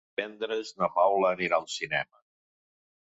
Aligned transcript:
Divendres 0.13 0.71
na 0.79 0.89
Paula 0.95 1.29
anirà 1.37 1.59
al 1.59 1.69
cinema. 1.75 2.23